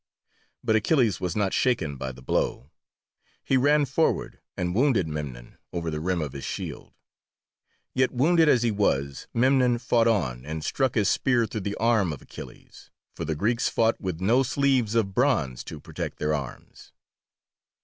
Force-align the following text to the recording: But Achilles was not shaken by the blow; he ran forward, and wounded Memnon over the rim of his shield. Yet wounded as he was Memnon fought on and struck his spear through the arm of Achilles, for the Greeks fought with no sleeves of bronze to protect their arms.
But 0.63 0.75
Achilles 0.75 1.21
was 1.21 1.35
not 1.35 1.53
shaken 1.53 1.95
by 1.95 2.11
the 2.11 2.23
blow; 2.23 2.71
he 3.43 3.55
ran 3.55 3.85
forward, 3.85 4.39
and 4.57 4.73
wounded 4.73 5.07
Memnon 5.07 5.59
over 5.71 5.91
the 5.91 5.99
rim 5.99 6.23
of 6.23 6.31
his 6.33 6.43
shield. 6.43 6.95
Yet 7.93 8.09
wounded 8.09 8.49
as 8.49 8.63
he 8.63 8.71
was 8.71 9.27
Memnon 9.31 9.77
fought 9.77 10.07
on 10.07 10.43
and 10.43 10.65
struck 10.65 10.95
his 10.95 11.07
spear 11.07 11.45
through 11.45 11.61
the 11.61 11.75
arm 11.75 12.11
of 12.11 12.23
Achilles, 12.23 12.89
for 13.13 13.25
the 13.25 13.35
Greeks 13.35 13.69
fought 13.69 14.01
with 14.01 14.19
no 14.19 14.41
sleeves 14.41 14.95
of 14.95 15.13
bronze 15.13 15.63
to 15.65 15.79
protect 15.79 16.17
their 16.17 16.33
arms. 16.33 16.93